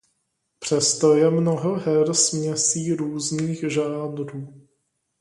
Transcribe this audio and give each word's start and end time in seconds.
Přesto 0.59 1.15
je 1.15 1.29
mnoho 1.31 1.75
her 1.79 2.13
směsí 2.13 2.93
různých 2.93 3.59
žánrů. 3.67 4.67